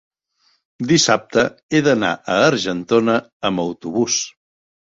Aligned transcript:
dissabte 0.91 1.43
he 1.75 1.83
d'anar 1.89 2.11
a 2.37 2.39
Argentona 2.47 3.21
amb 3.51 3.65
autobús. 3.69 4.21